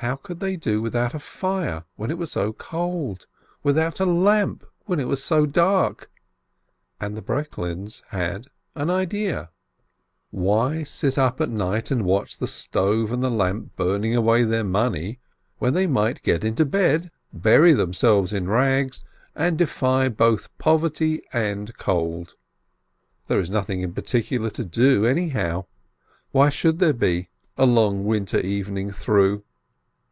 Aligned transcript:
How 0.00 0.14
could 0.16 0.40
they 0.40 0.56
do 0.56 0.82
without 0.82 1.14
a 1.14 1.18
fire 1.18 1.84
when 1.96 2.10
it 2.10 2.18
was 2.18 2.30
so 2.30 2.52
cold? 2.52 3.26
Without 3.62 3.98
a 3.98 4.04
lamp 4.04 4.62
when 4.84 5.00
it 5.00 5.08
was 5.08 5.24
so 5.24 5.46
dark? 5.46 6.10
And 7.00 7.16
the 7.16 7.22
Breklins 7.22 8.02
had 8.08 8.48
an" 8.74 8.90
idea"! 8.90 9.48
Why 10.30 10.82
sit 10.82 11.16
up 11.16 11.40
at 11.40 11.48
night 11.48 11.90
and 11.90 12.04
watch 12.04 12.36
the 12.36 12.46
stove 12.46 13.10
and 13.10 13.22
the 13.22 13.30
lamp 13.30 13.74
burning 13.74 14.14
away 14.14 14.44
their 14.44 14.62
money, 14.62 15.18
when 15.60 15.72
they 15.72 15.86
might 15.86 16.22
get 16.22 16.44
into 16.44 16.66
bed, 16.66 17.10
bury 17.32 17.72
themselves 17.72 18.34
in 18.34 18.46
rags, 18.50 19.02
and 19.34 19.56
defy 19.56 20.10
both 20.10 20.56
poverty 20.58 21.22
and 21.32 21.74
cold? 21.78 22.34
There 23.28 23.40
is 23.40 23.48
nothing 23.48 23.80
in 23.80 23.94
particular 23.94 24.50
to 24.50 24.64
do, 24.64 25.06
anyhow. 25.06 25.64
What 26.32 26.52
should 26.52 26.80
there 26.80 26.92
be, 26.92 27.30
a 27.56 27.64
long 27.64 28.04
winter 28.04 28.38
even 28.38 28.76
ing 28.76 28.90
through? 28.90 29.42